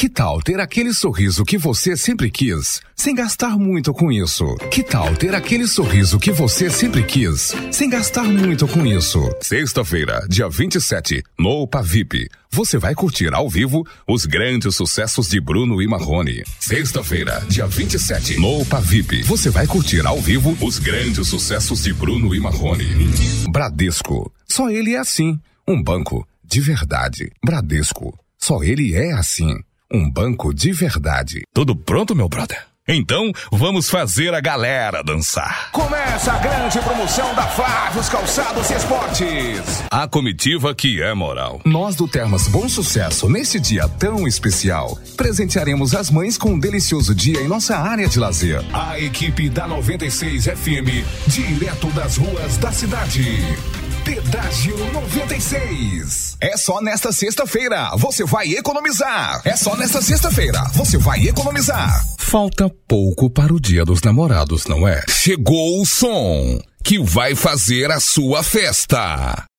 Que 0.00 0.08
tal 0.08 0.40
ter 0.40 0.58
aquele 0.58 0.94
sorriso 0.94 1.44
que 1.44 1.58
você 1.58 1.94
sempre 1.94 2.30
quis, 2.30 2.80
sem 2.96 3.14
gastar 3.14 3.58
muito 3.58 3.92
com 3.92 4.10
isso? 4.10 4.46
Que 4.70 4.82
tal 4.82 5.14
ter 5.14 5.34
aquele 5.34 5.66
sorriso 5.66 6.18
que 6.18 6.32
você 6.32 6.70
sempre 6.70 7.02
quis, 7.02 7.54
sem 7.70 7.90
gastar 7.90 8.24
muito 8.24 8.66
com 8.66 8.86
isso? 8.86 9.20
Sexta-feira, 9.42 10.26
dia 10.26 10.48
27, 10.48 11.22
no 11.38 11.66
Pavip, 11.66 12.30
você 12.50 12.78
vai 12.78 12.94
curtir 12.94 13.34
ao 13.34 13.46
vivo 13.46 13.86
os 14.08 14.24
grandes 14.24 14.74
sucessos 14.74 15.28
de 15.28 15.38
Bruno 15.38 15.82
e 15.82 15.86
Marrone. 15.86 16.44
Sexta-feira, 16.58 17.44
dia 17.46 17.66
27, 17.66 18.40
no 18.40 18.64
Pavip, 18.64 19.22
você 19.24 19.50
vai 19.50 19.66
curtir 19.66 20.06
ao 20.06 20.18
vivo 20.18 20.56
os 20.62 20.78
grandes 20.78 21.28
sucessos 21.28 21.82
de 21.82 21.92
Bruno 21.92 22.34
e 22.34 22.40
Marrone. 22.40 22.86
Bradesco, 23.50 24.32
só 24.48 24.70
ele 24.70 24.94
é 24.94 24.98
assim, 24.98 25.38
um 25.68 25.82
banco 25.82 26.26
de 26.42 26.62
verdade. 26.62 27.30
Bradesco, 27.44 28.18
só 28.38 28.64
ele 28.64 28.94
é 28.94 29.12
assim. 29.12 29.58
Um 29.92 30.08
banco 30.08 30.54
de 30.54 30.72
verdade. 30.72 31.42
Tudo 31.52 31.74
pronto, 31.74 32.14
meu 32.14 32.28
brother? 32.28 32.58
Então, 32.86 33.30
vamos 33.52 33.90
fazer 33.90 34.34
a 34.34 34.40
galera 34.40 35.02
dançar. 35.02 35.70
Começa 35.72 36.32
a 36.32 36.38
grande 36.38 36.78
promoção 36.78 37.34
da 37.34 37.42
Flávio 37.42 38.02
Calçados 38.10 38.70
e 38.70 38.74
Esportes. 38.74 39.82
A 39.90 40.06
comitiva 40.08 40.74
que 40.74 41.02
é 41.02 41.12
moral. 41.12 41.60
Nós 41.64 41.94
do 41.96 42.06
Termas 42.08 42.48
Bom 42.48 42.68
Sucesso, 42.68 43.28
nesse 43.28 43.58
dia 43.60 43.88
tão 43.88 44.26
especial, 44.26 44.96
presentearemos 45.16 45.94
as 45.94 46.10
mães 46.10 46.38
com 46.38 46.50
um 46.50 46.58
delicioso 46.58 47.14
dia 47.14 47.40
em 47.40 47.48
nossa 47.48 47.76
área 47.76 48.08
de 48.08 48.18
lazer. 48.18 48.64
A 48.72 48.98
equipe 48.98 49.48
da 49.48 49.66
96 49.66 50.44
FM, 50.46 51.04
direto 51.26 51.88
das 51.88 52.16
ruas 52.16 52.56
da 52.58 52.72
cidade. 52.72 53.38
Pedágio 54.04 54.76
96. 54.92 56.29
É 56.42 56.56
só 56.56 56.80
nesta 56.80 57.12
sexta-feira, 57.12 57.94
você 57.98 58.24
vai 58.24 58.48
economizar. 58.54 59.42
É 59.44 59.54
só 59.54 59.76
nesta 59.76 60.00
sexta-feira, 60.00 60.62
você 60.72 60.96
vai 60.96 61.28
economizar. 61.28 62.02
Falta 62.18 62.70
pouco 62.88 63.28
para 63.28 63.52
o 63.52 63.60
Dia 63.60 63.84
dos 63.84 64.00
Namorados, 64.00 64.64
não 64.64 64.88
é? 64.88 65.02
Chegou 65.06 65.82
o 65.82 65.84
som 65.84 66.58
que 66.82 66.98
vai 66.98 67.34
fazer 67.34 67.90
a 67.90 68.00
sua 68.00 68.42
festa. 68.42 69.49